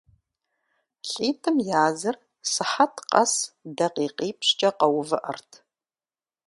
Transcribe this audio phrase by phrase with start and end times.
[1.09, 2.15] ЛӀитӀым языр
[2.51, 3.33] сыхьэт къэс
[3.75, 5.51] дакъикъипщӀкӀэ къэувыӀэрт.